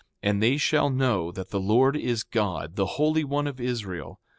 And 0.23 0.41
they 0.41 0.57
shall 0.57 0.89
know 0.89 1.31
that 1.31 1.51
the 1.51 1.59
Lord 1.59 1.95
is 1.95 2.23
God, 2.23 2.75
the 2.75 2.87
Holy 2.97 3.23
One 3.23 3.45
of 3.45 3.61
Israel. 3.61 4.19